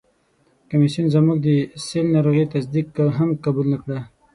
کمیسیون 0.69 1.07
زموږ 1.15 1.37
د 1.41 1.49
سِل 1.85 2.05
ناروغي 2.15 2.45
تصدیق 2.53 2.87
هم 3.17 3.29
قبول 3.45 3.67
نه 3.73 3.77
کړ. 3.83 3.87